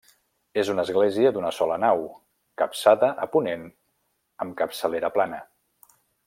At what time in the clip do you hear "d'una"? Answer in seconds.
1.35-1.51